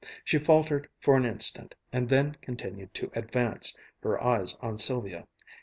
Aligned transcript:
She 0.25 0.39
faltered 0.39 0.89
for 0.99 1.15
an 1.15 1.25
instant 1.27 1.75
and 1.93 2.09
then 2.09 2.33
continued 2.41 2.91
to 2.95 3.11
advance, 3.13 3.77
her 4.01 4.19
eyes 4.19 4.57
on 4.59 4.79
Sylvia. 4.79 5.27